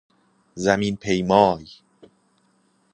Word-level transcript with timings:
زمین 0.55 0.95
پیمای 0.95 1.67